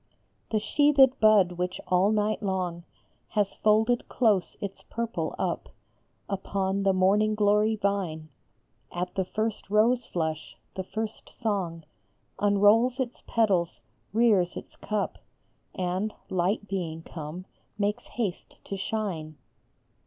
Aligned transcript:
The 0.49 0.59
sheathed 0.59 1.19
bud 1.19 1.51
which 1.59 1.79
all 1.85 2.11
night 2.11 2.41
long 2.41 2.85
Has 3.27 3.53
folded 3.53 4.09
close 4.09 4.57
its 4.59 4.81
purple 4.81 5.35
up 5.37 5.69
Upon 6.27 6.81
the 6.81 6.91
morning 6.91 7.35
glory 7.35 7.75
vine; 7.75 8.29
At 8.91 9.13
the 9.13 9.23
first 9.25 9.69
rose 9.69 10.03
flush, 10.07 10.57
the 10.73 10.83
first 10.83 11.29
song, 11.39 11.83
Unrolls 12.39 12.99
its 12.99 13.21
petals, 13.27 13.81
rears 14.11 14.57
its 14.57 14.75
cup, 14.75 15.19
And, 15.75 16.15
light 16.31 16.67
being 16.67 17.03
come, 17.03 17.45
makes 17.77 18.07
haste 18.07 18.57
to 18.63 18.77
shine. 18.77 19.37